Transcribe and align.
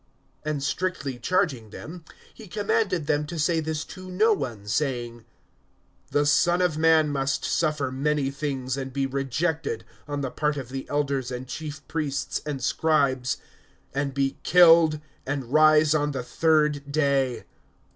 (21)And 0.47 0.63
strictly 0.63 1.19
charging 1.19 1.69
them, 1.69 2.03
he 2.33 2.47
commanded 2.47 3.05
them 3.05 3.23
to 3.27 3.37
say 3.37 3.59
this 3.59 3.85
to 3.85 4.09
no 4.09 4.33
one; 4.33 4.61
(22)saying: 4.63 5.25
The 6.09 6.25
Son 6.25 6.59
of 6.59 6.75
man 6.75 7.09
must 7.09 7.45
suffer 7.45 7.91
many 7.91 8.31
things, 8.31 8.77
and 8.77 8.91
be 8.91 9.05
rejected 9.05 9.85
on 10.07 10.21
the 10.21 10.31
part 10.31 10.57
of 10.57 10.69
the 10.69 10.89
elders 10.89 11.29
and 11.29 11.47
chief 11.47 11.87
priests 11.87 12.41
and 12.47 12.63
scribes, 12.63 13.37
and 13.93 14.11
be 14.15 14.39
killed, 14.41 14.99
and 15.27 15.53
rise 15.53 15.93
on 15.93 16.13
the 16.13 16.23
third 16.23 16.91
day. 16.91 17.43